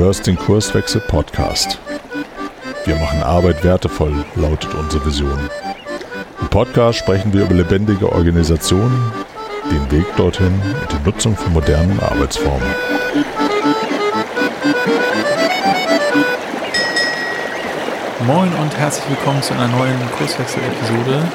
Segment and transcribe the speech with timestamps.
[0.00, 1.78] hörst den Kurswechsel Podcast.
[2.86, 5.38] Wir machen Arbeit wertevoll, lautet unsere Vision.
[6.40, 9.12] Im Podcast sprechen wir über lebendige Organisationen,
[9.70, 12.66] den Weg dorthin und die Nutzung von modernen Arbeitsformen.
[18.26, 21.30] Moin und herzlich willkommen zu einer neuen Kurswechsel-Episode.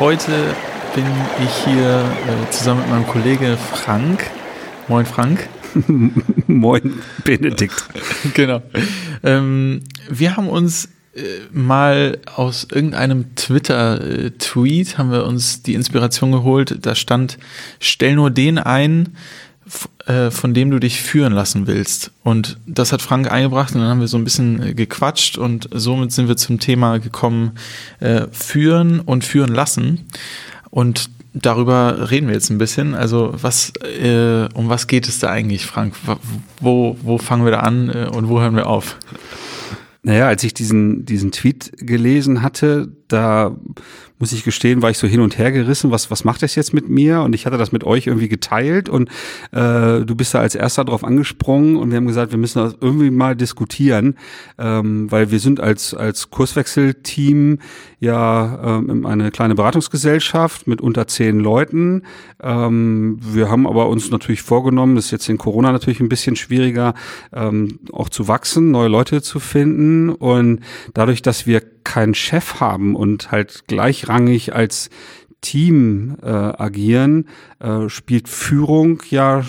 [0.00, 0.56] Heute
[0.92, 1.06] bin
[1.44, 4.28] ich hier äh, zusammen mit meinem Kollege Frank.
[4.88, 5.48] Moin Frank.
[6.48, 7.84] Moin Benedikt.
[8.34, 8.62] genau.
[9.22, 16.78] Ähm, wir haben uns äh, mal aus irgendeinem Twitter-Tweet haben wir uns die Inspiration geholt.
[16.82, 17.38] Da stand,
[17.80, 19.16] stell nur den ein,
[20.06, 22.12] äh, von dem du dich führen lassen willst.
[22.22, 25.68] Und das hat Frank eingebracht und dann haben wir so ein bisschen äh, gequatscht und
[25.72, 27.52] somit sind wir zum Thema gekommen,
[27.98, 30.06] äh, führen und führen lassen.
[30.70, 32.94] Und darüber reden wir jetzt ein bisschen.
[32.94, 35.94] Also was, äh, um was geht es da eigentlich, Frank?
[36.60, 38.96] Wo, wo fangen wir da an äh, und wo hören wir auf?
[40.02, 43.56] Naja, als ich diesen, diesen Tweet gelesen hatte, da
[44.18, 46.72] muss ich gestehen, war ich so hin und her gerissen, was, was macht das jetzt
[46.72, 47.20] mit mir?
[47.20, 48.88] Und ich hatte das mit euch irgendwie geteilt.
[48.88, 49.08] Und
[49.52, 51.76] äh, du bist da als erster drauf angesprungen.
[51.76, 54.16] Und wir haben gesagt, wir müssen das irgendwie mal diskutieren,
[54.58, 57.58] ähm, weil wir sind als, als Kurswechselteam
[57.98, 62.02] ja ähm, eine kleine Beratungsgesellschaft mit unter zehn Leuten.
[62.42, 66.36] Ähm, wir haben aber uns natürlich vorgenommen, das ist jetzt in Corona natürlich ein bisschen
[66.36, 66.94] schwieriger,
[67.32, 70.10] ähm, auch zu wachsen, neue Leute zu finden.
[70.10, 70.60] Und
[70.94, 73.68] dadurch, dass wir keinen Chef haben und halt
[74.06, 74.90] gleichrangig als
[75.40, 77.26] Team äh, agieren,
[77.60, 79.42] äh, spielt Führung ja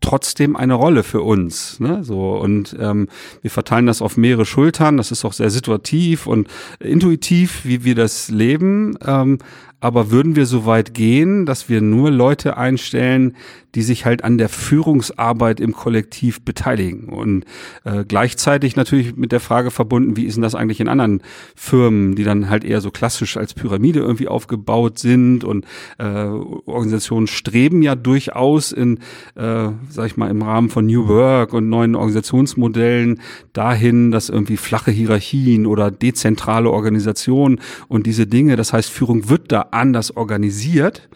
[0.00, 1.78] trotzdem eine Rolle für uns.
[1.80, 2.02] Ne?
[2.04, 3.08] So und ähm,
[3.42, 4.96] wir verteilen das auf mehrere Schultern.
[4.96, 8.96] Das ist auch sehr situativ und intuitiv, wie wir das leben.
[9.04, 9.38] Ähm,
[9.80, 13.34] aber würden wir so weit gehen, dass wir nur Leute einstellen,
[13.74, 17.08] die sich halt an der Führungsarbeit im Kollektiv beteiligen.
[17.08, 17.44] Und
[17.84, 21.22] äh, gleichzeitig natürlich mit der Frage verbunden, wie ist denn das eigentlich in anderen
[21.54, 25.66] Firmen, die dann halt eher so klassisch als Pyramide irgendwie aufgebaut sind und
[25.98, 28.98] äh, Organisationen streben ja durchaus in,
[29.36, 33.20] äh, sag ich mal, im Rahmen von New Work und neuen Organisationsmodellen
[33.52, 39.52] dahin, dass irgendwie flache Hierarchien oder dezentrale Organisationen und diese Dinge, das heißt, Führung wird
[39.52, 41.08] da anders organisiert,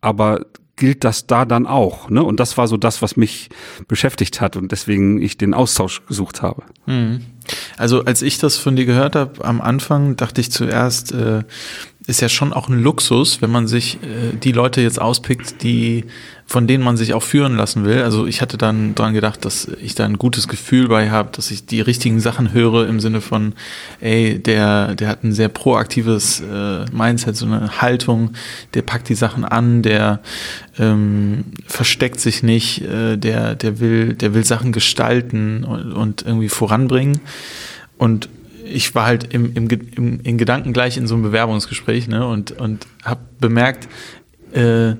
[0.00, 0.46] aber
[0.76, 2.08] gilt das da dann auch.
[2.08, 2.24] Ne?
[2.24, 3.50] Und das war so das, was mich
[3.86, 6.62] beschäftigt hat und deswegen ich den Austausch gesucht habe.
[6.86, 7.20] Mhm.
[7.76, 11.42] Also als ich das von dir gehört habe am Anfang, dachte ich zuerst, äh,
[12.06, 16.04] ist ja schon auch ein Luxus, wenn man sich äh, die Leute jetzt auspickt, die
[16.50, 18.02] von denen man sich auch führen lassen will.
[18.02, 21.52] Also ich hatte dann dran gedacht, dass ich da ein gutes Gefühl bei habe, dass
[21.52, 23.54] ich die richtigen Sachen höre im Sinne von,
[24.00, 28.32] ey, der, der hat ein sehr proaktives äh, Mindset, so eine Haltung,
[28.74, 30.22] der packt die Sachen an, der
[30.76, 36.48] ähm, versteckt sich nicht, äh, der, der will, der will Sachen gestalten und, und irgendwie
[36.48, 37.20] voranbringen.
[37.98, 38.28] Und
[38.64, 42.52] ich war halt im, im, im, in Gedanken gleich in so einem Bewerbungsgespräch ne, und,
[42.52, 43.88] und habe bemerkt,
[44.52, 44.94] äh,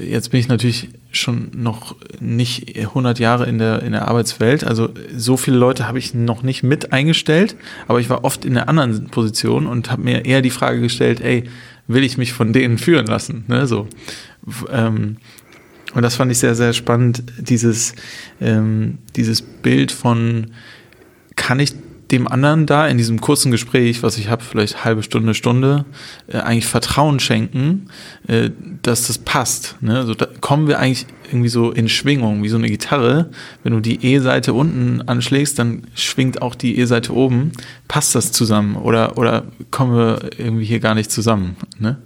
[0.00, 4.64] jetzt bin ich natürlich schon noch nicht 100 Jahre in der, in der Arbeitswelt.
[4.64, 7.56] Also so viele Leute habe ich noch nicht mit eingestellt,
[7.88, 11.20] aber ich war oft in einer anderen Position und habe mir eher die Frage gestellt,
[11.20, 11.44] ey,
[11.86, 13.44] will ich mich von denen führen lassen?
[13.48, 13.88] Ne, so.
[14.70, 15.16] Ähm,
[15.94, 17.94] und das fand ich sehr, sehr spannend, dieses,
[18.40, 20.48] ähm, dieses Bild von,
[21.36, 21.74] kann ich
[22.10, 25.84] dem anderen da in diesem kurzen Gespräch, was ich habe, vielleicht halbe Stunde, Stunde,
[26.28, 27.88] äh, eigentlich Vertrauen schenken,
[28.28, 28.50] äh,
[28.82, 29.76] dass das passt.
[29.80, 29.96] Ne?
[29.96, 33.30] Also da kommen wir eigentlich irgendwie so in Schwingung, wie so eine Gitarre.
[33.64, 37.52] Wenn du die E-Seite unten anschlägst, dann schwingt auch die E-Seite oben.
[37.88, 41.56] Passt das zusammen oder, oder kommen wir irgendwie hier gar nicht zusammen?
[41.78, 41.98] Ne?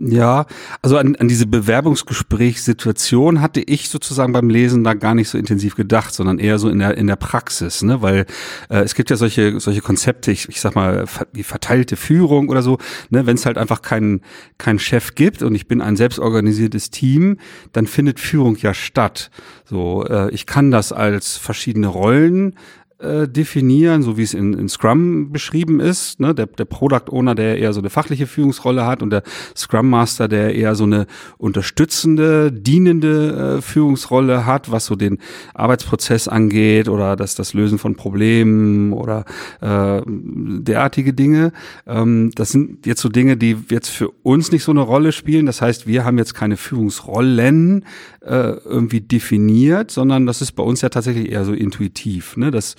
[0.00, 0.46] Ja,
[0.80, 5.74] also an, an diese Bewerbungsgesprächssituation hatte ich sozusagen beim Lesen da gar nicht so intensiv
[5.74, 8.00] gedacht, sondern eher so in der in der Praxis, ne?
[8.00, 8.26] Weil
[8.70, 12.62] äh, es gibt ja solche solche Konzepte, ich, ich sag mal die verteilte Führung oder
[12.62, 12.78] so,
[13.10, 13.26] ne?
[13.26, 14.20] Wenn es halt einfach keinen
[14.56, 17.38] keinen Chef gibt und ich bin ein selbstorganisiertes Team,
[17.72, 19.32] dann findet Führung ja statt.
[19.64, 22.54] So, äh, ich kann das als verschiedene Rollen
[23.00, 26.18] äh, definieren, so wie es in, in Scrum beschrieben ist.
[26.18, 26.34] Ne?
[26.34, 29.22] Der, der Product Owner, der eher so eine fachliche Führungsrolle hat und der
[29.56, 31.06] Scrum Master, der eher so eine
[31.36, 35.18] unterstützende, dienende äh, Führungsrolle hat, was so den
[35.54, 39.24] Arbeitsprozess angeht oder das, das Lösen von Problemen oder
[39.60, 41.52] äh, derartige Dinge.
[41.86, 45.46] Ähm, das sind jetzt so Dinge, die jetzt für uns nicht so eine Rolle spielen.
[45.46, 47.84] Das heißt, wir haben jetzt keine Führungsrollen
[48.22, 52.36] äh, irgendwie definiert, sondern das ist bei uns ja tatsächlich eher so intuitiv.
[52.36, 52.50] Ne?
[52.50, 52.74] Das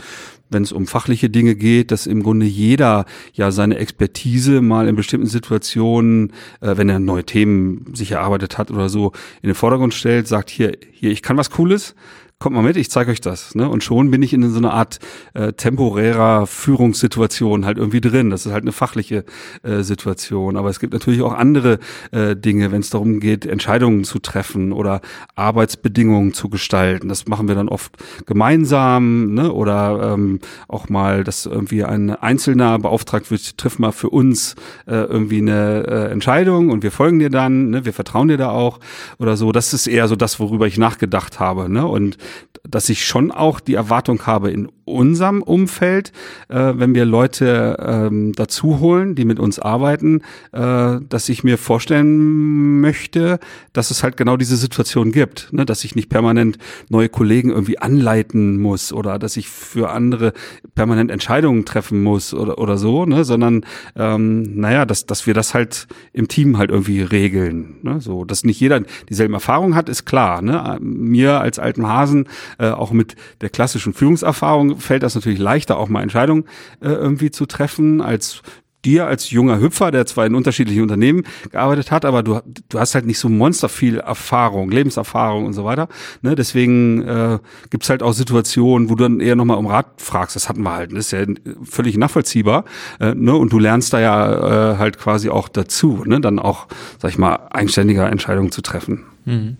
[0.49, 4.95] wenn es um fachliche Dinge geht, dass im Grunde jeder ja seine Expertise mal in
[4.95, 9.11] bestimmten Situationen, äh, wenn er neue Themen sich erarbeitet hat oder so,
[9.41, 11.95] in den Vordergrund stellt, sagt hier, hier, ich kann was Cooles,
[12.39, 13.53] kommt mal mit, ich zeige euch das.
[13.53, 13.67] Ne?
[13.67, 14.99] Und schon bin ich in so einer Art
[15.33, 18.29] äh, temporärer Führungssituation halt irgendwie drin.
[18.29, 19.25] Das ist halt eine fachliche
[19.61, 20.55] äh, Situation.
[20.55, 21.79] Aber es gibt natürlich auch andere
[22.11, 25.01] äh, Dinge, wenn es darum geht, Entscheidungen zu treffen oder
[25.35, 27.09] Arbeitsbedingungen zu gestalten.
[27.09, 29.51] Das machen wir dann oft gemeinsam ne?
[29.51, 30.39] oder ähm,
[30.69, 34.55] auch mal, dass irgendwie ein Einzelner beauftragt wird, triff mal für uns
[34.87, 37.83] äh, irgendwie eine äh, Entscheidung und wir folgen dir dann, ne?
[37.83, 38.79] wir vertrauen dir da auch
[39.17, 39.51] oder so.
[39.51, 41.69] Das ist eher so das, worüber ich nachgedacht habe.
[41.69, 41.85] Ne?
[41.85, 42.17] Und
[42.63, 46.11] dass ich schon auch die Erwartung habe in unserem Umfeld,
[46.49, 50.21] äh, wenn wir Leute ähm, dazu holen, die mit uns arbeiten,
[50.51, 53.39] äh, dass ich mir vorstellen möchte,
[53.73, 55.65] dass es halt genau diese Situation gibt, ne?
[55.65, 56.57] dass ich nicht permanent
[56.89, 60.33] neue Kollegen irgendwie anleiten muss oder dass ich für andere
[60.75, 63.23] permanent Entscheidungen treffen muss oder, oder so, ne?
[63.23, 63.65] sondern
[63.95, 67.77] ähm, naja, dass, dass wir das halt im Team halt irgendwie regeln.
[67.81, 68.01] Ne?
[68.01, 70.41] So, dass nicht jeder dieselben Erfahrungen hat, ist klar.
[70.41, 70.77] Ne?
[70.81, 72.27] Mir als alten Hasen,
[72.57, 76.45] äh, auch mit der klassischen Führungserfahrung, fällt das natürlich leichter, auch mal Entscheidungen
[76.81, 78.41] äh, irgendwie zu treffen, als
[78.85, 82.39] dir als junger Hüpfer, der zwar in unterschiedlichen Unternehmen gearbeitet hat, aber du,
[82.69, 85.87] du hast halt nicht so monster viel Erfahrung, Lebenserfahrung und so weiter.
[86.21, 86.35] Ne?
[86.35, 87.39] Deswegen äh,
[87.69, 90.35] gibt halt auch Situationen, wo du dann eher nochmal um Rat fragst.
[90.35, 90.91] Das hatten wir halt.
[90.91, 91.25] Das ist ja
[91.63, 92.65] völlig nachvollziehbar.
[92.99, 93.35] Äh, ne?
[93.35, 96.21] Und du lernst da ja äh, halt quasi auch dazu, ne?
[96.21, 96.67] dann auch,
[96.99, 99.03] sag ich mal, eigenständiger Entscheidungen zu treffen.
[99.25, 99.57] Mhm.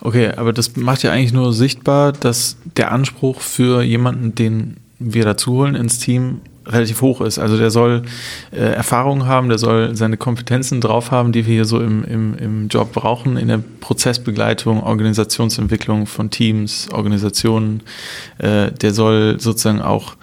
[0.00, 5.24] Okay, aber das macht ja eigentlich nur sichtbar, dass der Anspruch für jemanden, den wir
[5.24, 7.38] dazu holen ins Team, relativ hoch ist.
[7.38, 8.02] Also der soll
[8.52, 12.34] äh, Erfahrung haben, der soll seine Kompetenzen drauf haben, die wir hier so im, im,
[12.34, 17.82] im Job brauchen, in der Prozessbegleitung, Organisationsentwicklung von Teams, Organisationen.
[18.38, 20.14] Äh, der soll sozusagen auch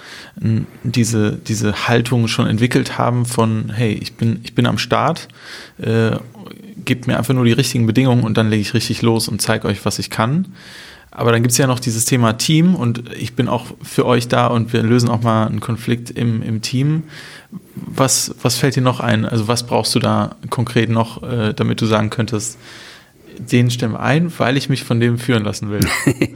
[0.41, 5.27] n, diese, diese Haltung schon entwickelt haben von, hey, ich bin, ich bin am Start,
[5.79, 6.11] äh,
[6.89, 9.67] gebt mir einfach nur die richtigen Bedingungen und dann lege ich richtig los und zeige
[9.67, 10.47] euch, was ich kann.
[11.11, 14.27] Aber dann gibt es ja noch dieses Thema Team und ich bin auch für euch
[14.27, 17.03] da und wir lösen auch mal einen Konflikt im, im Team.
[17.75, 19.23] Was, was fällt dir noch ein?
[19.23, 22.57] Also was brauchst du da konkret noch, äh, damit du sagen könntest,
[23.39, 25.85] den wir ein, weil ich mich von dem führen lassen will.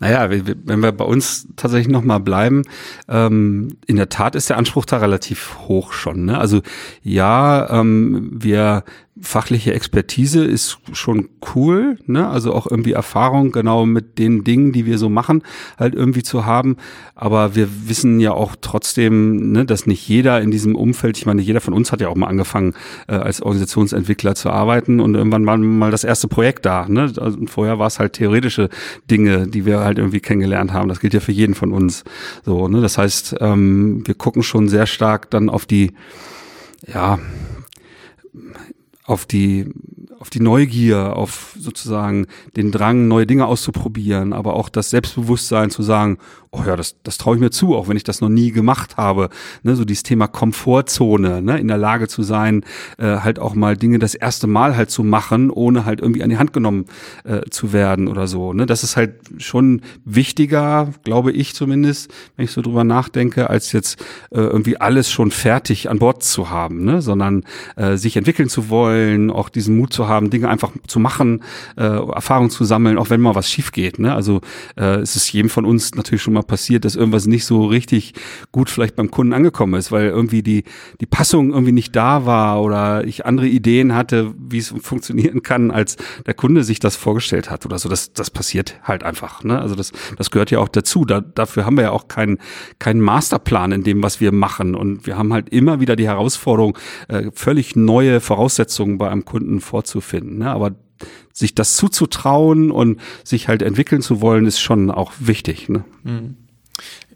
[0.00, 2.62] naja, wenn wir bei uns tatsächlich nochmal bleiben,
[3.08, 6.24] ähm, in der Tat ist der Anspruch da relativ hoch schon.
[6.24, 6.38] Ne?
[6.38, 6.62] Also
[7.02, 8.84] ja, ähm, wir
[9.20, 12.28] fachliche Expertise ist schon cool, ne?
[12.28, 15.42] Also auch irgendwie Erfahrung genau mit den Dingen, die wir so machen,
[15.78, 16.76] halt irgendwie zu haben.
[17.14, 21.42] Aber wir wissen ja auch trotzdem, ne, dass nicht jeder in diesem Umfeld, ich meine,
[21.42, 22.74] jeder von uns hat ja auch mal angefangen,
[23.08, 26.88] äh, als Organisationsentwickler zu arbeiten und irgendwann war mal das erste Projekt da.
[26.88, 27.12] Ne?
[27.16, 28.68] Also vorher war es halt theoretische
[29.10, 30.88] Dinge, die wir halt irgendwie kennengelernt haben.
[30.88, 32.04] Das gilt ja für jeden von uns.
[32.44, 32.80] So, ne?
[32.80, 35.92] Das heißt, ähm, wir gucken schon sehr stark dann auf die,
[36.86, 37.18] ja,
[39.08, 39.66] auf die
[40.20, 42.26] auf die Neugier, auf sozusagen
[42.56, 46.18] den Drang, neue Dinge auszuprobieren, aber auch das Selbstbewusstsein zu sagen,
[46.50, 48.96] oh ja, das, das traue ich mir zu, auch wenn ich das noch nie gemacht
[48.96, 49.28] habe.
[49.62, 52.64] Ne, so dieses Thema Komfortzone, ne, in der Lage zu sein,
[52.96, 56.30] äh, halt auch mal Dinge das erste Mal halt zu machen, ohne halt irgendwie an
[56.30, 56.86] die Hand genommen
[57.24, 58.52] äh, zu werden oder so.
[58.52, 58.66] Ne?
[58.66, 64.00] Das ist halt schon wichtiger, glaube ich zumindest, wenn ich so drüber nachdenke, als jetzt
[64.30, 67.02] äh, irgendwie alles schon fertig an Bord zu haben, ne?
[67.02, 67.44] sondern
[67.76, 68.97] äh, sich entwickeln zu wollen,
[69.30, 71.42] auch diesen Mut zu haben, Dinge einfach zu machen,
[71.76, 73.98] äh, Erfahrung zu sammeln, auch wenn mal was schief geht.
[73.98, 74.14] Ne?
[74.14, 74.40] Also
[74.76, 77.66] äh, es ist jedem von uns natürlich schon mal mal passiert, dass irgendwas nicht so
[77.66, 78.14] richtig
[78.52, 80.64] gut vielleicht beim Kunden angekommen ist, weil irgendwie die,
[81.00, 85.70] die Passung irgendwie nicht da war oder ich andere Ideen hatte, wie es funktionieren kann,
[85.70, 85.96] als
[86.26, 87.88] der Kunde sich das vorgestellt hat oder so.
[87.88, 89.42] Das, das passiert halt einfach.
[89.44, 89.60] Ne?
[89.60, 91.04] Also das, das gehört ja auch dazu.
[91.04, 92.38] Da, dafür haben wir ja auch keinen
[92.78, 94.74] keinen Masterplan in dem, was wir machen.
[94.74, 99.60] Und wir haben halt immer wieder die Herausforderung, äh, völlig neue Voraussetzungen bei einem Kunden
[99.60, 100.38] vorzufinden.
[100.38, 100.50] Ne?
[100.50, 100.76] Aber
[101.32, 105.68] sich das zuzutrauen und sich halt entwickeln zu wollen, ist schon auch wichtig.
[105.68, 105.84] Ne?
[106.04, 106.36] Mhm.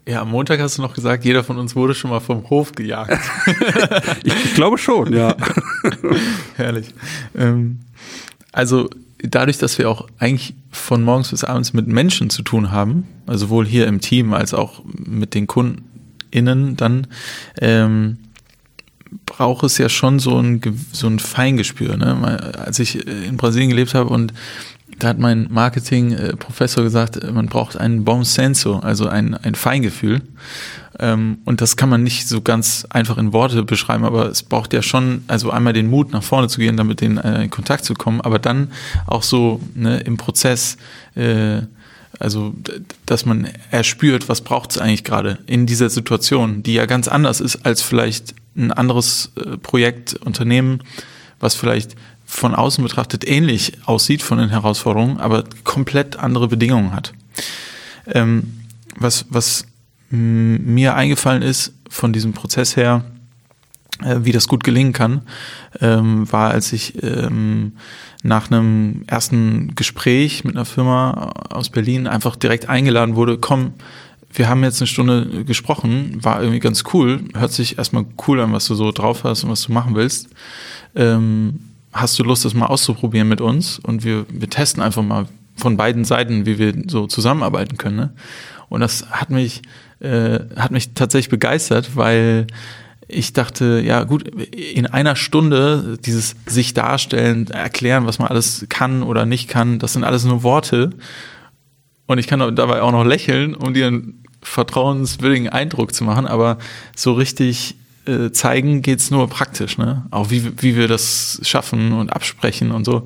[0.07, 2.73] Ja, am Montag hast du noch gesagt, jeder von uns wurde schon mal vom Hof
[2.73, 3.17] gejagt.
[4.23, 5.35] ich, ich, glaube schon, ja.
[6.55, 6.87] Herrlich.
[7.35, 7.79] Ähm,
[8.51, 8.89] also
[9.19, 13.45] dadurch, dass wir auch eigentlich von morgens bis abends mit Menschen zu tun haben, also
[13.45, 17.07] sowohl hier im Team als auch mit den KundInnen, dann
[17.61, 18.17] ähm,
[19.25, 21.97] braucht es ja schon so ein, so ein Feingespür.
[21.97, 22.53] Ne?
[22.57, 24.33] Als ich äh, in Brasilien gelebt habe und
[24.99, 30.21] da hat mein Marketing-Professor gesagt, äh, man braucht ein Bon Senso, also ein, ein Feingefühl.
[30.99, 34.73] Ähm, und das kann man nicht so ganz einfach in Worte beschreiben, aber es braucht
[34.73, 37.85] ja schon, also einmal den Mut, nach vorne zu gehen, damit in, äh, in Kontakt
[37.85, 38.71] zu kommen, aber dann
[39.07, 40.77] auch so ne, im Prozess,
[41.15, 41.61] äh,
[42.19, 42.53] also
[43.07, 47.41] dass man erspürt, was braucht es eigentlich gerade in dieser Situation, die ja ganz anders
[47.41, 50.79] ist als vielleicht ein anderes äh, Projekt, Unternehmen,
[51.39, 51.95] was vielleicht
[52.25, 57.13] von außen betrachtet ähnlich aussieht von den Herausforderungen, aber komplett andere Bedingungen hat.
[58.07, 58.53] Ähm,
[58.95, 59.65] was, was
[60.09, 63.03] mir eingefallen ist von diesem Prozess her,
[64.03, 65.21] äh, wie das gut gelingen kann,
[65.81, 67.73] ähm, war, als ich ähm,
[68.23, 73.73] nach einem ersten Gespräch mit einer Firma aus Berlin einfach direkt eingeladen wurde, komm,
[74.33, 78.51] wir haben jetzt eine Stunde gesprochen, war irgendwie ganz cool, hört sich erstmal cool an,
[78.51, 80.29] was du so drauf hast und was du machen willst.
[80.95, 81.59] Ähm,
[81.91, 83.79] hast du Lust, das mal auszuprobieren mit uns?
[83.79, 87.95] Und wir, wir testen einfach mal von beiden Seiten, wie wir so zusammenarbeiten können.
[87.95, 88.13] Ne?
[88.69, 89.61] Und das hat mich,
[89.99, 92.47] äh, hat mich tatsächlich begeistert, weil
[93.07, 99.03] ich dachte, ja gut, in einer Stunde dieses sich darstellen, erklären, was man alles kann
[99.03, 100.91] oder nicht kann, das sind alles nur Worte.
[102.07, 106.57] Und ich kann dabei auch noch lächeln, um dir einen vertrauenswürdigen Eindruck zu machen, aber
[106.95, 110.05] so richtig äh, zeigen geht's nur praktisch, ne?
[110.11, 113.05] Auch wie, wie wir das schaffen und absprechen und so.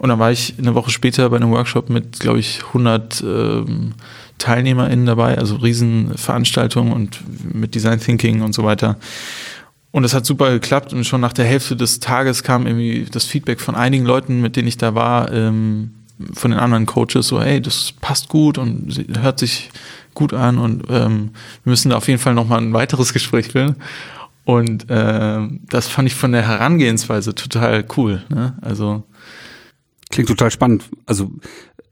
[0.00, 3.94] Und dann war ich eine Woche später bei einem Workshop mit, glaube ich, 100 ähm,
[4.38, 7.20] TeilnehmerInnen dabei, also Riesenveranstaltungen und
[7.54, 8.96] mit Design Thinking und so weiter.
[9.92, 13.24] Und das hat super geklappt und schon nach der Hälfte des Tages kam irgendwie das
[13.24, 15.92] Feedback von einigen Leuten, mit denen ich da war, ähm,
[16.32, 19.70] von den anderen Coaches, so, hey, das passt gut und hört sich
[20.16, 21.30] gut an und ähm,
[21.62, 23.76] wir müssen da auf jeden Fall nochmal ein weiteres Gespräch führen.
[24.44, 28.24] Und äh, das fand ich von der Herangehensweise total cool.
[28.28, 28.56] Ne?
[28.60, 29.04] Also
[30.10, 30.84] Klingt total spannend.
[31.04, 31.30] Also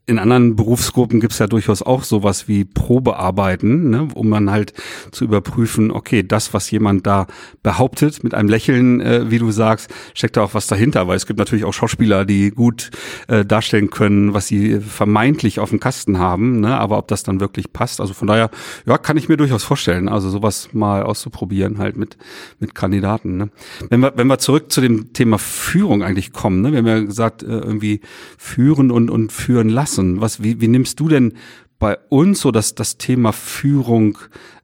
[0.07, 4.75] in anderen Berufsgruppen gibt's ja durchaus auch sowas wie Probearbeiten, ne, um dann halt
[5.13, 7.27] zu überprüfen, okay, das, was jemand da
[7.63, 11.27] behauptet, mit einem Lächeln, äh, wie du sagst, steckt da auch was dahinter, weil es
[11.27, 12.91] gibt natürlich auch Schauspieler, die gut
[13.29, 17.41] äh, darstellen können, was sie vermeintlich auf dem Kasten haben, ne, aber ob das dann
[17.41, 18.51] wirklich passt, also von daher,
[18.85, 22.19] ja, kann ich mir durchaus vorstellen, also sowas mal auszuprobieren halt mit,
[22.59, 23.39] mit Kandidaten.
[23.39, 23.49] Ne.
[23.89, 27.01] Wenn wir, wenn wir zurück zu dem Thema Führung eigentlich kommen, ne, wir haben ja
[27.01, 28.03] gesagt, äh, irgendwie
[28.37, 30.21] führen und, und führen lassen, lassen?
[30.21, 31.35] Was, wie, wie nimmst du denn
[31.79, 34.19] bei uns so das, das Thema Führung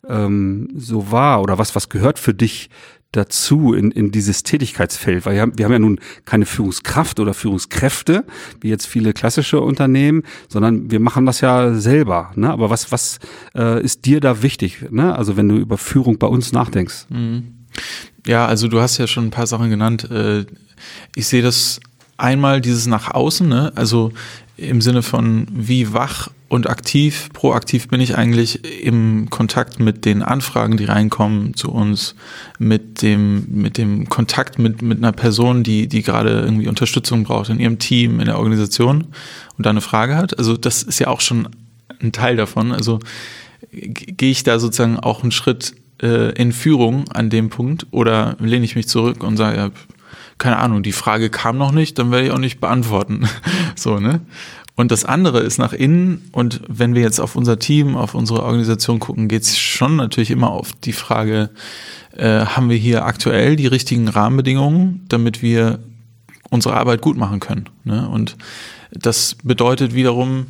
[0.08, 1.42] ähm, so wahr?
[1.42, 2.70] Oder was, was gehört für dich
[3.12, 5.26] dazu in, in dieses Tätigkeitsfeld?
[5.26, 8.24] Weil wir haben, wir haben ja nun keine Führungskraft oder Führungskräfte,
[8.60, 12.32] wie jetzt viele klassische Unternehmen, sondern wir machen das ja selber.
[12.36, 12.50] Ne?
[12.50, 13.18] Aber was, was
[13.54, 14.86] äh, ist dir da wichtig?
[14.90, 15.14] Ne?
[15.14, 17.06] Also wenn du über Führung bei uns nachdenkst.
[17.08, 17.54] Mhm.
[18.26, 20.10] Ja, also du hast ja schon ein paar Sachen genannt.
[20.10, 20.44] Äh,
[21.14, 21.80] ich sehe das
[22.20, 23.72] einmal dieses nach außen, ne?
[23.74, 24.12] also
[24.60, 30.22] im Sinne von wie wach und aktiv, proaktiv bin ich eigentlich im Kontakt mit den
[30.22, 32.16] Anfragen, die reinkommen zu uns,
[32.58, 37.50] mit dem, mit dem Kontakt mit, mit einer Person, die, die gerade irgendwie Unterstützung braucht
[37.50, 39.06] in ihrem Team, in der Organisation
[39.56, 40.38] und da eine Frage hat.
[40.38, 41.48] Also das ist ja auch schon
[42.02, 42.72] ein Teil davon.
[42.72, 42.98] Also
[43.70, 48.64] gehe ich da sozusagen auch einen Schritt äh, in Führung an dem Punkt oder lehne
[48.64, 49.70] ich mich zurück und sage, ja,
[50.40, 53.28] keine Ahnung, die Frage kam noch nicht, dann werde ich auch nicht beantworten.
[53.76, 54.20] so, ne?
[54.74, 56.30] Und das andere ist nach innen.
[56.32, 60.30] Und wenn wir jetzt auf unser Team, auf unsere Organisation gucken, geht es schon natürlich
[60.30, 61.50] immer auf die Frage,
[62.16, 65.80] äh, haben wir hier aktuell die richtigen Rahmenbedingungen, damit wir
[66.48, 67.68] unsere Arbeit gut machen können.
[67.84, 68.08] Ne?
[68.08, 68.36] Und
[68.90, 70.46] das bedeutet wiederum,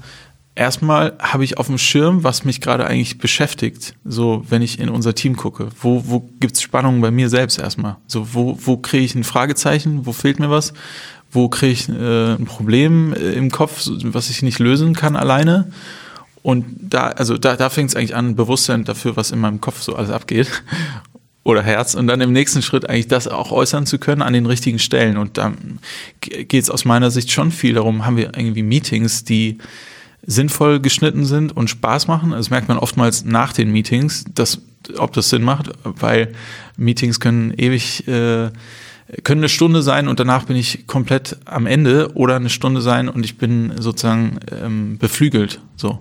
[0.54, 4.88] erstmal habe ich auf dem Schirm, was mich gerade eigentlich beschäftigt, so wenn ich in
[4.88, 5.68] unser Team gucke.
[5.80, 7.96] Wo, wo gibt es Spannungen bei mir selbst erstmal?
[8.06, 10.72] So, wo, wo kriege ich ein Fragezeichen, wo fehlt mir was?
[11.30, 15.70] Wo kriege ich äh, ein Problem äh, im Kopf, was ich nicht lösen kann alleine?
[16.42, 19.82] Und da, also da, da fängt es eigentlich an, Bewusstsein dafür, was in meinem Kopf
[19.82, 20.48] so alles abgeht.
[21.42, 21.94] Oder Herz.
[21.94, 25.16] Und dann im nächsten Schritt eigentlich das auch äußern zu können an den richtigen Stellen.
[25.16, 25.78] Und dann
[26.20, 29.58] geht es aus meiner Sicht schon viel darum, haben wir irgendwie Meetings, die
[30.26, 32.30] sinnvoll geschnitten sind und Spaß machen.
[32.30, 34.60] Das merkt man oftmals nach den Meetings, dass,
[34.98, 36.32] ob das Sinn macht, weil
[36.76, 38.50] Meetings können ewig, äh,
[39.24, 43.08] können eine Stunde sein und danach bin ich komplett am Ende oder eine Stunde sein
[43.08, 45.60] und ich bin sozusagen ähm, beflügelt.
[45.76, 46.00] So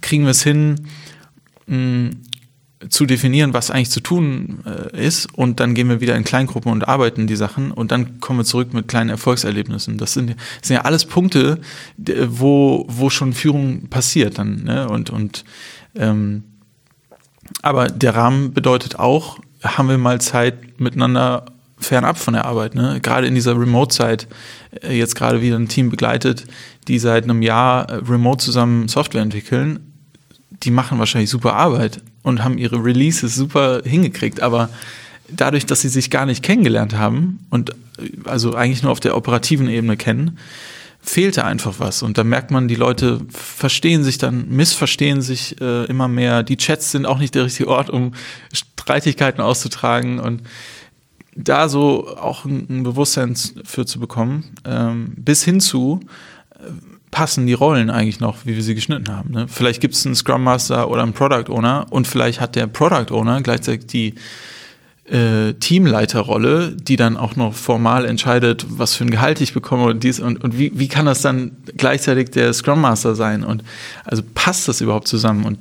[0.00, 0.86] kriegen wir es hin,
[1.66, 2.10] mh,
[2.88, 6.70] zu definieren, was eigentlich zu tun äh, ist und dann gehen wir wieder in Kleingruppen
[6.70, 9.98] und arbeiten die Sachen und dann kommen wir zurück mit kleinen Erfolgserlebnissen.
[9.98, 11.60] Das sind, das sind ja alles Punkte,
[11.96, 14.64] wo, wo schon Führung passiert dann.
[14.64, 14.88] Ne?
[14.88, 15.44] Und, und
[15.94, 16.44] ähm,
[17.60, 21.46] aber der Rahmen bedeutet auch, haben wir mal Zeit miteinander
[21.78, 22.74] fernab von der Arbeit.
[22.74, 23.00] Ne?
[23.02, 24.26] Gerade in dieser Remote-Zeit,
[24.82, 26.46] äh, jetzt gerade wieder ein Team begleitet,
[26.88, 29.91] die seit einem Jahr äh, remote zusammen Software entwickeln
[30.62, 34.68] die machen wahrscheinlich super Arbeit und haben ihre Releases super hingekriegt, aber
[35.28, 37.72] dadurch, dass sie sich gar nicht kennengelernt haben und
[38.24, 40.38] also eigentlich nur auf der operativen Ebene kennen,
[41.00, 42.02] fehlte einfach was.
[42.02, 46.44] Und da merkt man, die Leute verstehen sich dann, missverstehen sich äh, immer mehr.
[46.44, 48.14] Die Chats sind auch nicht der richtige Ort, um
[48.52, 50.20] Streitigkeiten auszutragen.
[50.20, 50.42] Und
[51.34, 56.00] da so auch ein, ein Bewusstsein für zu bekommen, ähm, bis hin zu,
[57.12, 59.30] passen die Rollen eigentlich noch, wie wir sie geschnitten haben.
[59.30, 59.46] Ne?
[59.46, 63.14] Vielleicht gibt es einen Scrum Master oder einen Product Owner und vielleicht hat der Product
[63.14, 64.14] Owner gleichzeitig die
[65.04, 70.02] äh, Teamleiterrolle, die dann auch noch formal entscheidet, was für ein Gehalt ich bekomme und
[70.02, 73.62] dies und, und wie, wie kann das dann gleichzeitig der Scrum Master sein und
[74.04, 75.58] also passt das überhaupt zusammen und,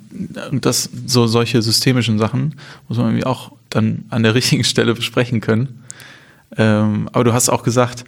[0.52, 2.56] und das so solche systemischen Sachen
[2.88, 5.84] muss man irgendwie auch dann an der richtigen Stelle besprechen können.
[6.58, 8.06] Ähm, aber du hast auch gesagt,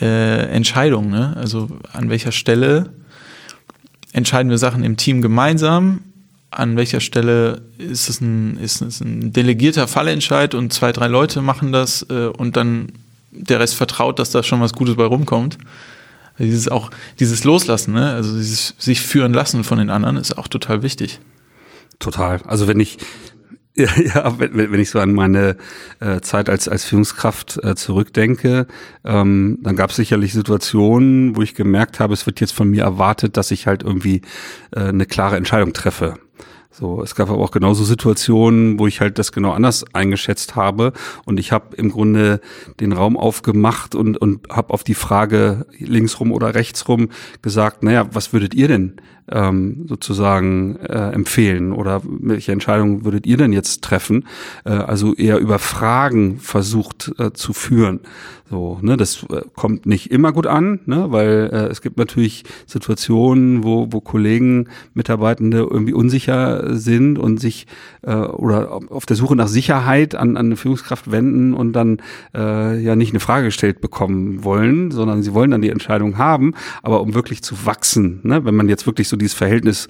[0.00, 1.36] äh, Entscheidungen, ne?
[1.36, 2.90] also an welcher Stelle
[4.12, 6.00] entscheiden wir Sachen im Team gemeinsam
[6.56, 11.42] an welcher Stelle ist es ein, ist es ein delegierter Fallentscheid und zwei, drei Leute
[11.42, 12.92] machen das äh, und dann
[13.30, 15.58] der Rest vertraut, dass da schon was Gutes bei rumkommt.
[16.38, 18.12] Dieses auch, dieses Loslassen, ne?
[18.12, 21.18] also dieses sich führen lassen von den anderen ist auch total wichtig.
[21.98, 22.40] Total.
[22.46, 22.98] Also wenn ich
[23.78, 25.56] ja, ja wenn, wenn ich so an meine
[26.00, 28.66] äh, Zeit als, als Führungskraft äh, zurückdenke,
[29.04, 32.84] ähm, dann gab es sicherlich Situationen, wo ich gemerkt habe, es wird jetzt von mir
[32.84, 34.22] erwartet, dass ich halt irgendwie
[34.70, 36.14] äh, eine klare Entscheidung treffe.
[36.70, 40.92] So, es gab aber auch genauso Situationen, wo ich halt das genau anders eingeschätzt habe
[41.24, 42.40] und ich habe im Grunde
[42.80, 47.08] den Raum aufgemacht und und habe auf die Frage linksrum oder rechtsrum
[47.40, 48.96] gesagt, naja, was würdet ihr denn
[49.30, 54.26] ähm, sozusagen äh, empfehlen oder welche Entscheidung würdet ihr denn jetzt treffen?
[54.64, 58.00] Äh, also eher über Fragen versucht äh, zu führen.
[58.48, 62.44] So, ne, das äh, kommt nicht immer gut an, ne, weil äh, es gibt natürlich
[62.66, 67.66] Situationen, wo, wo Kollegen, Mitarbeitende irgendwie unsicher sind und sich
[68.02, 71.98] äh, oder auf der Suche nach Sicherheit an, an eine Führungskraft wenden und dann
[72.34, 76.54] äh, ja nicht eine Frage gestellt bekommen wollen, sondern sie wollen dann die Entscheidung haben,
[76.84, 79.88] aber um wirklich zu wachsen, ne, wenn man jetzt wirklich so dieses Verhältnis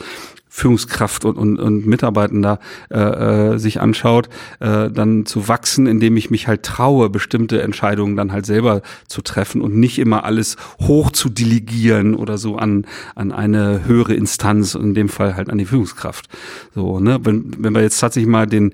[0.57, 4.31] Führungskraft und, und, und Mitarbeitender äh, äh, sich anschaut,
[4.61, 9.21] äh, dann zu wachsen, indem ich mich halt traue, bestimmte Entscheidungen dann halt selber zu
[9.21, 14.75] treffen und nicht immer alles hoch zu delegieren oder so an, an eine höhere Instanz,
[14.75, 16.27] in dem Fall halt an die Führungskraft.
[16.75, 18.73] So, ne, wenn, wenn wir jetzt tatsächlich mal den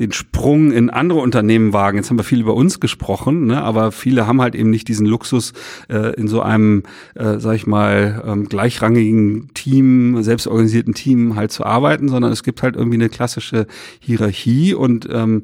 [0.00, 1.98] den Sprung in andere Unternehmen wagen.
[1.98, 3.62] Jetzt haben wir viel über uns gesprochen, ne?
[3.62, 5.52] aber viele haben halt eben nicht diesen Luxus,
[5.88, 6.82] äh, in so einem,
[7.14, 12.62] äh, sag ich mal, ähm, gleichrangigen Team, selbstorganisierten Team halt zu arbeiten, sondern es gibt
[12.62, 13.66] halt irgendwie eine klassische
[14.00, 15.42] Hierarchie und ähm,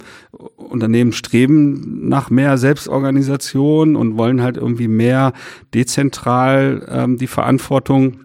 [0.57, 5.33] Unternehmen streben nach mehr Selbstorganisation und wollen halt irgendwie mehr
[5.75, 8.19] dezentral ähm, die Verantwortung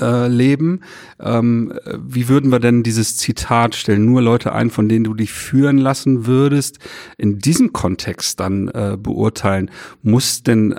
[0.00, 0.80] äh, leben.
[1.20, 4.04] Ähm, wie würden wir denn dieses Zitat stellen?
[4.04, 6.78] Nur Leute ein, von denen du dich führen lassen würdest,
[7.16, 9.70] in diesem Kontext dann äh, beurteilen.
[10.02, 10.78] Muss denn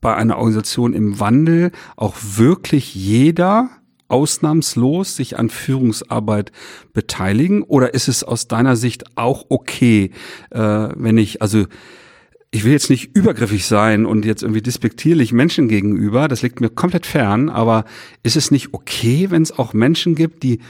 [0.00, 3.70] bei einer Organisation im Wandel auch wirklich jeder
[4.08, 6.52] ausnahmslos sich an Führungsarbeit
[6.92, 7.62] beteiligen?
[7.62, 10.10] Oder ist es aus deiner Sicht auch okay,
[10.50, 11.66] äh, wenn ich, also
[12.50, 16.70] ich will jetzt nicht übergriffig sein und jetzt irgendwie despektierlich Menschen gegenüber, das liegt mir
[16.70, 17.84] komplett fern, aber
[18.22, 20.60] ist es nicht okay, wenn es auch Menschen gibt, die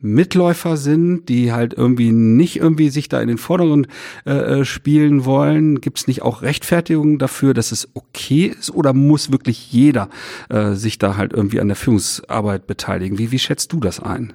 [0.00, 3.88] Mitläufer sind, die halt irgendwie nicht irgendwie sich da in den Vordergrund
[4.26, 5.80] äh, äh spielen wollen?
[5.80, 10.08] Gibt es nicht auch Rechtfertigungen dafür, dass es okay ist oder muss wirklich jeder
[10.50, 13.18] äh, sich da halt irgendwie an der Führungsarbeit beteiligen?
[13.18, 14.34] Wie, wie schätzt du das ein?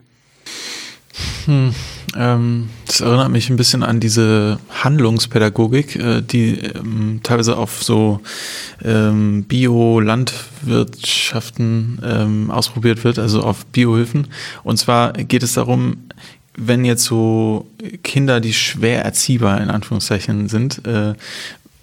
[1.46, 1.74] Hm,
[2.16, 8.22] ähm, das erinnert mich ein bisschen an diese Handlungspädagogik, äh, die ähm, teilweise auf so
[8.84, 14.28] ähm, Bio-Landwirtschaften ähm, ausprobiert wird, also auf Biohilfen.
[14.64, 15.98] Und zwar geht es darum,
[16.56, 17.68] wenn jetzt so
[18.04, 21.16] Kinder, die schwer erziehbar in Anführungszeichen sind, äh,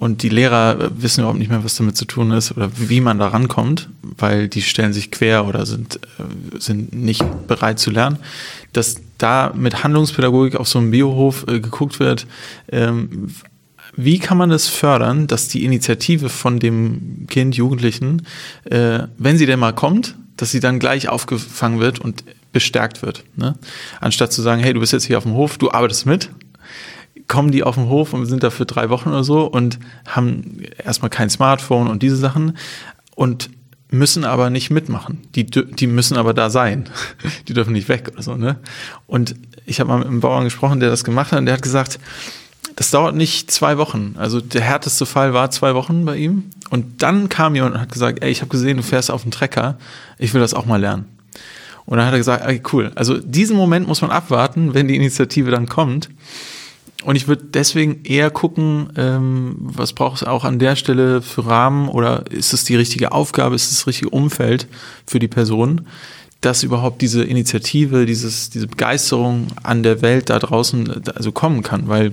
[0.00, 3.18] und die Lehrer wissen überhaupt nicht mehr, was damit zu tun ist oder wie man
[3.18, 8.16] da rankommt, weil die stellen sich quer oder sind, äh, sind nicht bereit zu lernen,
[8.72, 12.26] dass da mit Handlungspädagogik auf so einem Biohof äh, geguckt wird,
[12.72, 13.28] ähm,
[13.94, 18.22] wie kann man es fördern, dass die Initiative von dem Kind, Jugendlichen,
[18.64, 23.24] äh, wenn sie denn mal kommt, dass sie dann gleich aufgefangen wird und bestärkt wird.
[23.36, 23.54] Ne?
[24.00, 26.30] Anstatt zu sagen, hey, du bist jetzt hier auf dem Hof, du arbeitest mit,
[27.30, 30.62] kommen die auf den Hof und sind da für drei Wochen oder so und haben
[30.84, 32.58] erstmal kein Smartphone und diese Sachen
[33.14, 33.50] und
[33.90, 35.22] müssen aber nicht mitmachen.
[35.34, 36.88] Die, die müssen aber da sein.
[37.48, 38.58] Die dürfen nicht weg oder so, ne?
[39.06, 39.34] Und
[39.66, 41.98] ich habe mal mit einem Bauern gesprochen, der das gemacht hat und der hat gesagt,
[42.76, 44.14] das dauert nicht zwei Wochen.
[44.16, 46.50] Also der härteste Fall war zwei Wochen bei ihm.
[46.70, 49.30] Und dann kam jemand und hat gesagt, ey, ich habe gesehen, du fährst auf dem
[49.30, 49.76] Trecker,
[50.18, 51.06] ich will das auch mal lernen.
[51.86, 52.92] Und dann hat er gesagt, ey, cool.
[52.94, 56.08] Also diesen Moment muss man abwarten, wenn die Initiative dann kommt.
[57.02, 61.46] Und ich würde deswegen eher gucken, ähm, was braucht es auch an der Stelle für
[61.46, 64.68] Rahmen oder ist es die richtige Aufgabe, ist es das richtige Umfeld
[65.06, 65.86] für die Person,
[66.42, 71.88] dass überhaupt diese Initiative, dieses, diese Begeisterung an der Welt da draußen also kommen kann,
[71.88, 72.12] weil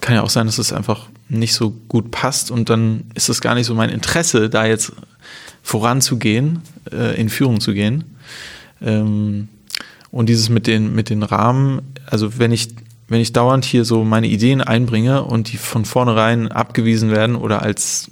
[0.00, 3.40] kann ja auch sein, dass es einfach nicht so gut passt und dann ist es
[3.40, 4.92] gar nicht so mein Interesse, da jetzt
[5.62, 6.60] voranzugehen,
[6.92, 8.04] äh, in Führung zu gehen.
[8.80, 9.48] Ähm,
[10.10, 12.68] und dieses mit den, mit den Rahmen, also wenn ich,
[13.08, 17.62] wenn ich dauernd hier so meine Ideen einbringe und die von vornherein abgewiesen werden oder
[17.62, 18.08] als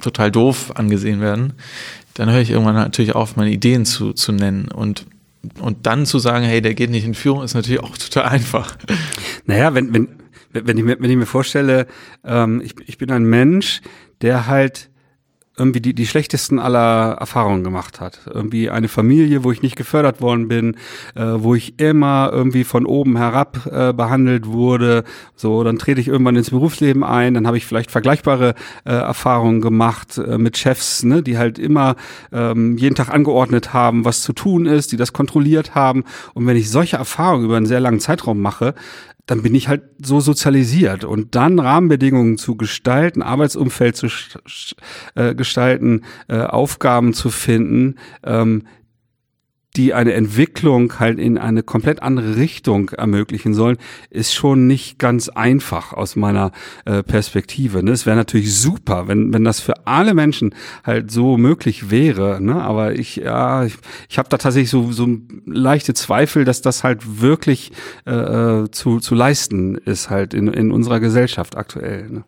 [0.00, 1.54] total doof angesehen werden,
[2.14, 4.68] dann höre ich irgendwann natürlich auf, meine Ideen zu, zu nennen.
[4.68, 5.06] Und,
[5.60, 8.76] und dann zu sagen, hey, der geht nicht in Führung, ist natürlich auch total einfach.
[9.46, 10.08] Naja, wenn, wenn,
[10.52, 11.86] wenn, ich, mir, wenn ich mir vorstelle,
[12.24, 13.80] ähm, ich, ich bin ein Mensch,
[14.20, 14.90] der halt
[15.58, 18.20] irgendwie die, die schlechtesten aller Erfahrungen gemacht hat.
[18.26, 20.76] Irgendwie eine Familie, wo ich nicht gefördert worden bin,
[21.14, 25.04] äh, wo ich immer irgendwie von oben herab äh, behandelt wurde.
[25.34, 29.62] So, dann trete ich irgendwann ins Berufsleben ein, dann habe ich vielleicht vergleichbare äh, Erfahrungen
[29.62, 31.96] gemacht äh, mit Chefs, ne, die halt immer
[32.32, 36.04] ähm, jeden Tag angeordnet haben, was zu tun ist, die das kontrolliert haben.
[36.34, 38.74] Und wenn ich solche Erfahrungen über einen sehr langen Zeitraum mache,
[39.26, 41.04] dann bin ich halt so sozialisiert.
[41.04, 44.06] Und dann Rahmenbedingungen zu gestalten, Arbeitsumfeld zu
[45.14, 48.62] äh, gestalten, äh, Aufgaben zu finden, ähm,
[49.76, 53.76] die eine Entwicklung halt in eine komplett andere Richtung ermöglichen sollen,
[54.10, 56.52] ist schon nicht ganz einfach aus meiner
[56.84, 57.82] äh, Perspektive.
[57.82, 57.92] Ne?
[57.92, 62.40] Es wäre natürlich super, wenn, wenn das für alle Menschen halt so möglich wäre.
[62.40, 62.62] Ne?
[62.62, 63.74] Aber ich, ja, ich,
[64.08, 65.08] ich habe da tatsächlich so, so
[65.44, 67.72] leichte Zweifel, dass das halt wirklich
[68.06, 72.08] äh, äh zu, zu leisten ist halt in, in unserer Gesellschaft aktuell.
[72.08, 72.24] Ne?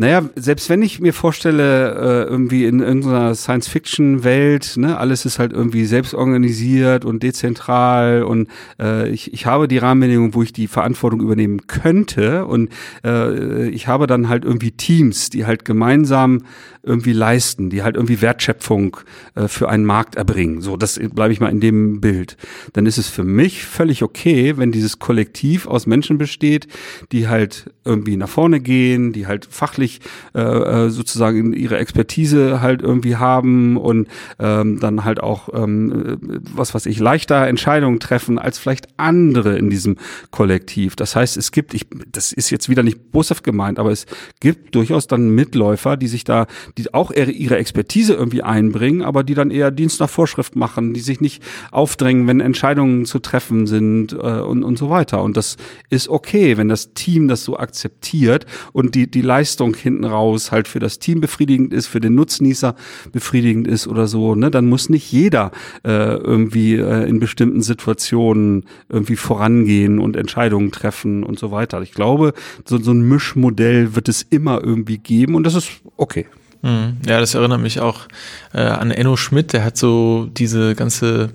[0.00, 5.52] Naja, selbst wenn ich mir vorstelle, äh, irgendwie in irgendeiner Science-Fiction-Welt, ne, alles ist halt
[5.52, 8.48] irgendwie selbst organisiert und dezentral und
[8.80, 12.70] äh, ich, ich habe die Rahmenbedingungen, wo ich die Verantwortung übernehmen könnte und
[13.04, 16.44] äh, ich habe dann halt irgendwie Teams, die halt gemeinsam
[16.82, 18.96] irgendwie leisten, die halt irgendwie Wertschöpfung
[19.34, 20.62] äh, für einen Markt erbringen.
[20.62, 22.38] So, das bleibe ich mal in dem Bild.
[22.72, 26.68] Dann ist es für mich völlig okay, wenn dieses Kollektiv aus Menschen besteht,
[27.12, 29.89] die halt irgendwie nach vorne gehen, die halt fachlich
[30.34, 36.18] äh, äh sozusagen ihre Expertise halt irgendwie haben und ähm, dann halt auch ähm,
[36.54, 39.96] was was ich leichter Entscheidungen treffen als vielleicht andere in diesem
[40.30, 40.96] Kollektiv.
[40.96, 44.06] Das heißt, es gibt, ich, das ist jetzt wieder nicht boshaft gemeint, aber es
[44.40, 46.46] gibt durchaus dann Mitläufer, die sich da
[46.78, 51.00] die auch ihre Expertise irgendwie einbringen, aber die dann eher Dienst nach Vorschrift machen, die
[51.00, 55.22] sich nicht aufdrängen, wenn Entscheidungen zu treffen sind äh, und, und so weiter.
[55.22, 55.56] Und das
[55.88, 60.68] ist okay, wenn das Team das so akzeptiert und die, die Leistung hinten raus halt
[60.68, 62.74] für das Team befriedigend ist, für den Nutznießer
[63.12, 65.50] befriedigend ist oder so, ne, dann muss nicht jeder
[65.84, 71.80] äh, irgendwie äh, in bestimmten Situationen irgendwie vorangehen und Entscheidungen treffen und so weiter.
[71.82, 76.26] Ich glaube, so, so ein Mischmodell wird es immer irgendwie geben und das ist okay.
[76.62, 76.98] Mhm.
[77.06, 78.06] Ja, das erinnert mich auch
[78.52, 81.30] äh, an Enno Schmidt, der hat so diese ganze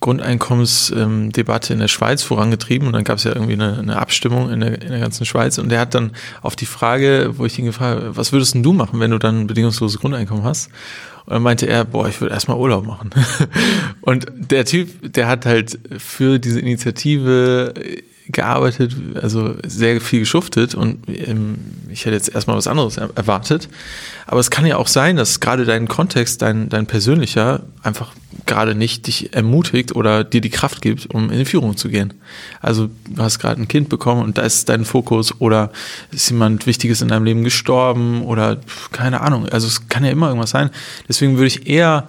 [0.00, 4.60] Grundeinkommensdebatte in der Schweiz vorangetrieben und dann gab es ja irgendwie eine, eine Abstimmung in
[4.60, 7.64] der, in der ganzen Schweiz und der hat dann auf die Frage, wo ich ihn
[7.64, 10.70] gefragt habe, was würdest denn du machen, wenn du dann ein bedingungsloses Grundeinkommen hast?
[11.26, 13.10] Und dann meinte er, boah, ich würde erstmal Urlaub machen.
[14.00, 17.74] und der Typ, der hat halt für diese Initiative
[18.30, 21.56] gearbeitet, also sehr viel geschuftet und ähm,
[21.90, 23.68] ich hätte jetzt erstmal was anderes erwartet.
[24.26, 28.12] Aber es kann ja auch sein, dass gerade dein Kontext, dein, dein persönlicher, einfach
[28.44, 32.14] gerade nicht dich ermutigt oder dir die Kraft gibt, um in die Führung zu gehen.
[32.60, 35.70] Also du hast gerade ein Kind bekommen und da ist dein Fokus oder
[36.10, 38.58] ist jemand Wichtiges in deinem Leben gestorben oder
[38.92, 39.48] keine Ahnung.
[39.48, 40.70] Also es kann ja immer irgendwas sein.
[41.08, 42.08] Deswegen würde ich eher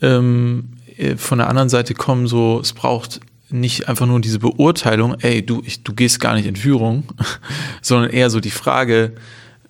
[0.00, 3.20] ähm, äh, von der anderen Seite kommen, so es braucht
[3.52, 7.04] nicht einfach nur diese Beurteilung, ey, du, ich, du gehst gar nicht in Führung,
[7.82, 9.14] sondern eher so die Frage,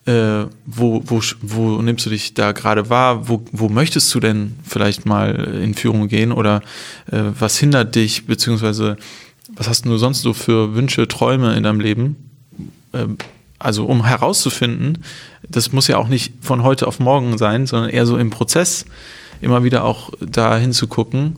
[0.07, 3.29] äh, wo, wo, wo nimmst du dich da gerade wahr?
[3.29, 6.33] Wo, wo möchtest du denn vielleicht mal in Führung gehen?
[6.33, 6.62] Oder
[7.11, 8.97] äh, was hindert dich, beziehungsweise
[9.55, 12.16] was hast du sonst so für Wünsche, Träume in deinem Leben?
[12.93, 13.07] Äh,
[13.59, 15.05] also um herauszufinden,
[15.47, 18.87] das muss ja auch nicht von heute auf morgen sein, sondern eher so im Prozess
[19.43, 21.37] immer wieder auch da hinzugucken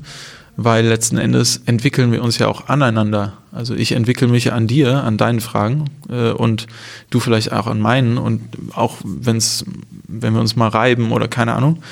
[0.57, 3.35] weil letzten Endes entwickeln wir uns ja auch aneinander.
[3.53, 6.67] Also ich entwickle mich an dir, an deinen Fragen äh, und
[7.11, 8.41] du vielleicht auch an meinen und
[8.75, 9.65] auch wenn's,
[10.09, 11.83] wenn wir uns mal reiben oder keine Ahnung.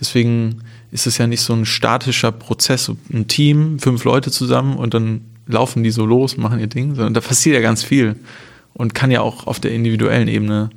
[0.00, 4.94] Deswegen ist es ja nicht so ein statischer Prozess, ein Team, fünf Leute zusammen und
[4.94, 8.16] dann laufen die so los, machen ihr Ding, sondern da passiert ja ganz viel
[8.74, 10.70] und kann ja auch auf der individuellen Ebene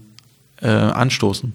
[0.62, 1.54] äh, anstoßen.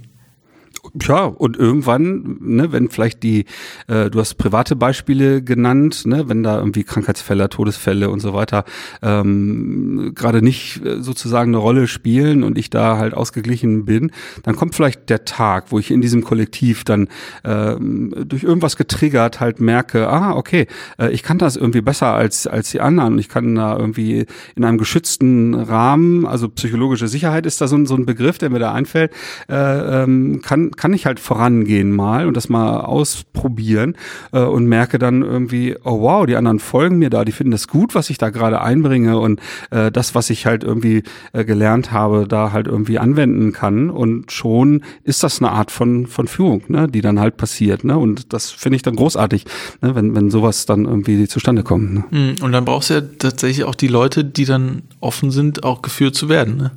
[1.02, 3.44] Ja, und irgendwann, ne, wenn vielleicht die,
[3.88, 8.64] äh, du hast private Beispiele genannt, ne, wenn da irgendwie Krankheitsfälle, Todesfälle und so weiter
[9.02, 14.10] ähm, gerade nicht äh, sozusagen eine Rolle spielen und ich da halt ausgeglichen bin,
[14.42, 17.08] dann kommt vielleicht der Tag, wo ich in diesem Kollektiv dann
[17.44, 20.66] ähm, durch irgendwas getriggert halt merke, ah, okay,
[20.98, 23.18] äh, ich kann das irgendwie besser als, als die anderen.
[23.18, 27.86] Ich kann da irgendwie in einem geschützten Rahmen, also psychologische Sicherheit ist da so ein,
[27.86, 29.12] so ein Begriff, der mir da einfällt,
[29.48, 33.96] äh, ähm, kann, kann ich halt vorangehen mal und das mal ausprobieren
[34.32, 37.68] äh, und merke dann irgendwie, oh wow, die anderen folgen mir da, die finden das
[37.68, 41.92] gut, was ich da gerade einbringe und äh, das, was ich halt irgendwie äh, gelernt
[41.92, 46.62] habe, da halt irgendwie anwenden kann und schon ist das eine Art von, von Führung,
[46.68, 47.84] ne, die dann halt passiert.
[47.84, 47.96] Ne?
[47.96, 49.44] Und das finde ich dann großartig,
[49.82, 51.94] ne, wenn, wenn sowas dann irgendwie zustande kommt.
[51.94, 52.04] Ne?
[52.10, 55.82] Hm, und dann brauchst du ja tatsächlich auch die Leute, die dann offen sind, auch
[55.82, 56.56] geführt zu werden.
[56.56, 56.70] Ne?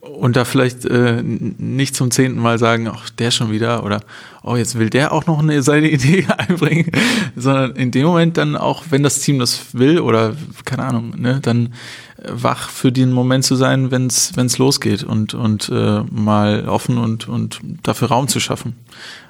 [0.00, 4.00] Und da vielleicht äh, nicht zum zehnten Mal sagen, ach, der schon wieder oder
[4.42, 6.90] oh, jetzt will der auch noch eine, seine Idee einbringen,
[7.36, 10.34] sondern in dem Moment dann auch, wenn das Team das will oder
[10.64, 11.74] keine Ahnung, ne, dann
[12.26, 17.28] wach für den Moment zu sein, wenn es losgeht und, und äh, mal offen und,
[17.28, 18.74] und dafür Raum zu schaffen.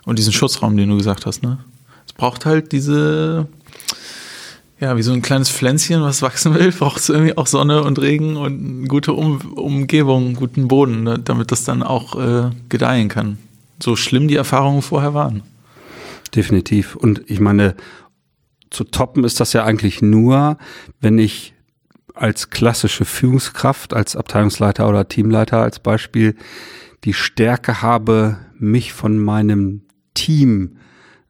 [0.04, 1.58] Und diesen Schutzraum, den du gesagt hast, ne?
[2.06, 3.46] Es braucht halt diese
[4.80, 8.00] ja, wie so ein kleines Pflänzchen, was wachsen will, braucht es irgendwie auch Sonne und
[8.00, 13.08] Regen und eine gute um Umgebung, guten Boden, ne, damit das dann auch äh, gedeihen
[13.08, 13.38] kann.
[13.82, 15.42] So schlimm die Erfahrungen vorher waren.
[16.34, 16.96] Definitiv.
[16.96, 17.74] Und ich meine,
[18.70, 20.58] zu toppen ist das ja eigentlich nur,
[21.00, 21.54] wenn ich
[22.14, 26.36] als klassische Führungskraft, als Abteilungsleiter oder Teamleiter als Beispiel
[27.04, 29.82] die Stärke habe, mich von meinem
[30.14, 30.76] Team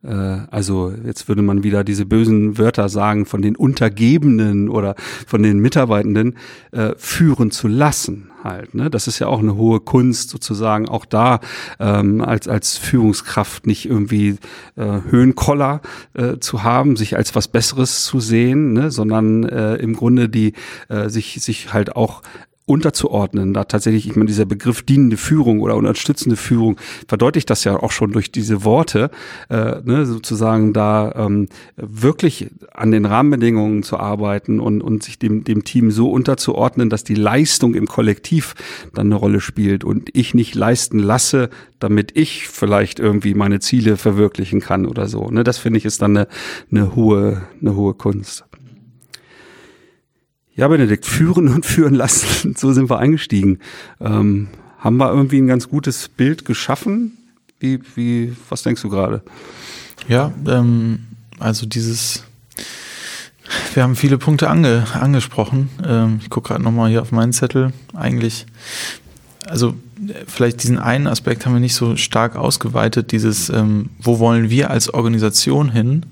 [0.02, 4.94] also jetzt würde man wieder diese bösen Wörter sagen, von den Untergebenen oder
[5.26, 6.36] von den Mitarbeitenden
[6.72, 8.74] äh, führen zu lassen halt.
[8.74, 8.90] Ne?
[8.90, 11.40] Das ist ja auch eine hohe Kunst sozusagen, auch da
[11.78, 14.36] ähm, als als Führungskraft nicht irgendwie
[14.76, 15.80] äh, Höhenkoller
[16.14, 18.90] äh, zu haben, sich als was Besseres zu sehen, ne?
[18.90, 20.54] sondern äh, im Grunde die
[20.88, 22.22] äh, sich sich halt auch
[22.70, 23.52] unterzuordnen.
[23.52, 26.76] Da tatsächlich, ich meine, dieser Begriff dienende Führung oder unterstützende Führung
[27.08, 29.10] verdeutlicht das ja auch schon durch diese Worte,
[29.48, 35.42] äh, ne, sozusagen da ähm, wirklich an den Rahmenbedingungen zu arbeiten und, und sich dem,
[35.42, 38.54] dem Team so unterzuordnen, dass die Leistung im Kollektiv
[38.94, 43.96] dann eine Rolle spielt und ich nicht leisten lasse, damit ich vielleicht irgendwie meine Ziele
[43.96, 45.28] verwirklichen kann oder so.
[45.28, 46.28] Ne, das finde ich ist dann eine,
[46.70, 48.44] eine hohe, eine hohe Kunst.
[50.60, 53.60] Ja, Benedikt, führen und führen lassen, so sind wir eingestiegen.
[53.98, 57.16] Ähm, haben wir irgendwie ein ganz gutes Bild geschaffen?
[57.60, 59.22] Wie, wie, was denkst du gerade?
[60.06, 61.06] Ja, ähm,
[61.38, 62.24] also dieses,
[63.72, 65.70] wir haben viele Punkte ange, angesprochen.
[65.82, 67.72] Ähm, ich gucke gerade nochmal hier auf meinen Zettel.
[67.94, 68.44] Eigentlich,
[69.46, 69.72] also
[70.26, 74.70] vielleicht diesen einen Aspekt haben wir nicht so stark ausgeweitet, dieses, ähm, wo wollen wir
[74.70, 76.04] als Organisation hin?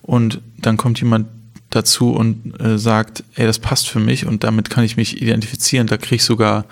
[0.00, 1.26] Und dann kommt jemand
[1.70, 5.86] dazu und äh, sagt, ey, das passt für mich und damit kann ich mich identifizieren.
[5.86, 6.64] Da kriege ich sogar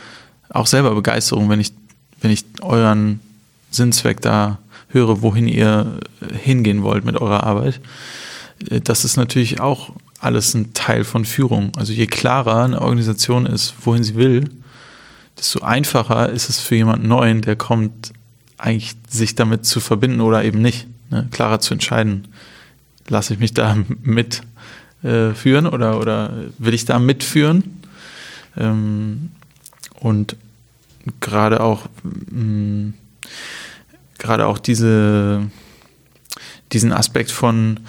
[0.50, 1.72] auch selber Begeisterung, wenn ich,
[2.20, 3.20] wenn ich euren
[3.70, 4.58] Sinnzweck da
[4.88, 6.00] höre, wohin ihr
[6.42, 7.80] hingehen wollt mit eurer Arbeit.
[8.68, 11.72] Äh, das ist natürlich auch alles ein Teil von Führung.
[11.76, 14.50] Also je klarer eine Organisation ist, wohin sie will,
[15.38, 18.12] desto einfacher ist es für jemanden Neuen, der kommt,
[18.56, 20.88] eigentlich sich damit zu verbinden oder eben nicht.
[21.10, 21.28] Ne?
[21.30, 22.26] Klarer zu entscheiden,
[23.06, 24.42] lasse ich mich da mit
[25.02, 27.82] äh, führen oder, oder will ich da mitführen?
[28.56, 29.30] Ähm,
[30.00, 30.36] und
[31.20, 32.94] gerade auch mh, mm,
[34.18, 35.50] gerade auch diese
[36.72, 37.80] diesen Aspekt von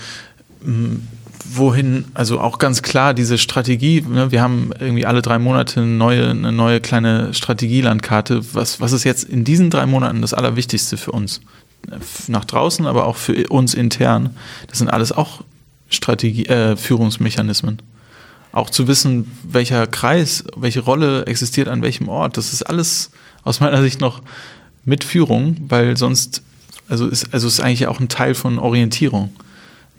[0.62, 1.08] mh, mm,
[1.52, 5.90] wohin, also auch ganz klar diese Strategie, ne, wir haben irgendwie alle drei Monate eine
[5.90, 8.54] neue, eine neue kleine Strategielandkarte.
[8.54, 11.42] Was, was ist jetzt in diesen drei Monaten das Allerwichtigste für uns?
[12.28, 14.36] Nach draußen, aber auch für uns intern.
[14.68, 15.44] Das sind alles auch
[15.90, 17.82] Strategie, äh, Führungsmechanismen.
[18.52, 23.12] Auch zu wissen, welcher Kreis, welche Rolle existiert an welchem Ort, das ist alles
[23.44, 24.22] aus meiner Sicht noch
[24.86, 26.42] mit Führung, weil sonst,
[26.88, 29.34] also ist, also ist eigentlich auch ein Teil von Orientierung.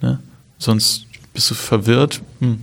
[0.01, 0.19] Ne?
[0.57, 2.59] Sonst bist du verwirrt, hm,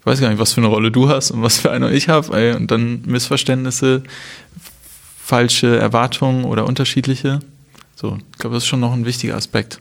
[0.00, 2.08] ich weiß gar nicht, was für eine Rolle du hast und was für eine ich
[2.08, 4.02] habe, und dann Missverständnisse,
[5.18, 7.40] falsche Erwartungen oder unterschiedliche.
[7.94, 9.80] So, ich glaube, das ist schon noch ein wichtiger Aspekt.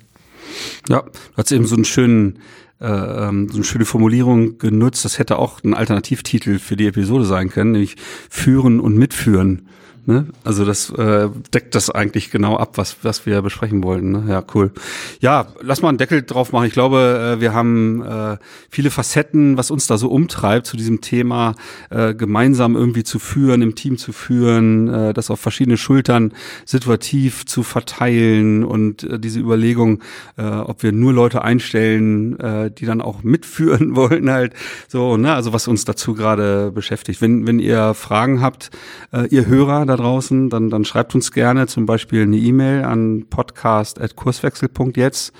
[0.90, 2.40] Ja, du hast eben so einen schönen
[2.80, 5.06] äh, ähm, so eine schöne Formulierung genutzt.
[5.06, 7.96] Das hätte auch ein Alternativtitel für die Episode sein können, nämlich
[8.30, 9.68] Führen und Mitführen.
[10.08, 10.26] Ne?
[10.46, 14.12] Also das äh, deckt das eigentlich genau ab, was, was wir besprechen wollten.
[14.12, 14.24] Ne?
[14.30, 14.72] Ja, cool.
[15.20, 16.65] Ja, lass mal einen Deckel drauf machen.
[16.65, 18.38] Ich glaube, äh, wir haben äh,
[18.70, 21.56] viele Facetten, was uns da so umtreibt, zu diesem Thema
[21.89, 26.32] äh, gemeinsam irgendwie zu führen, im Team zu führen, äh, das auf verschiedene Schultern
[26.63, 30.02] situativ zu verteilen und äh, diese Überlegung,
[30.38, 34.54] äh, ob wir nur Leute einstellen, äh, die dann auch mitführen wollen, halt
[34.88, 35.34] so, ne?
[35.34, 37.22] Also was uns dazu gerade beschäftigt.
[37.22, 38.70] Wenn, wenn ihr Fragen habt,
[39.12, 43.26] äh, ihr Hörer da draußen, dann, dann schreibt uns gerne zum Beispiel eine E-Mail an
[43.30, 45.34] podcast.kurswechsel.jetzt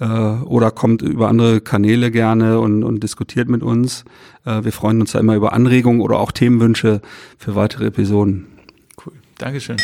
[0.00, 4.04] äh, oder kommt über andere Kanäle gerne und, und diskutiert mit uns.
[4.44, 7.00] Äh, wir freuen uns ja immer über Anregungen oder auch Themenwünsche
[7.38, 8.46] für weitere Episoden.
[9.04, 9.14] Cool.
[9.38, 9.76] Dankeschön.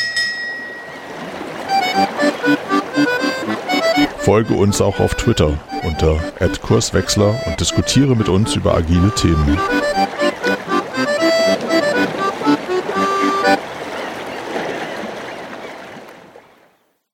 [4.18, 6.18] Folge uns auch auf Twitter unter
[6.62, 9.58] @kurswechsler und diskutiere mit uns über agile Themen.